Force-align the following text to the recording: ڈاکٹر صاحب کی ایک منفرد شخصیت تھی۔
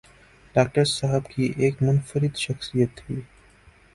ڈاکٹر 0.55 0.83
صاحب 0.87 1.29
کی 1.29 1.51
ایک 1.57 1.81
منفرد 1.83 2.35
شخصیت 2.37 2.97
تھی۔ 2.97 3.21